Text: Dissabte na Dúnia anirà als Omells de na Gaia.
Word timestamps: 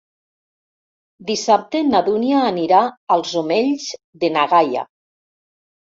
Dissabte 1.27 1.83
na 1.91 2.01
Dúnia 2.09 2.39
anirà 2.47 2.81
als 3.17 3.35
Omells 3.43 3.87
de 4.25 4.35
na 4.39 4.51
Gaia. 4.55 4.87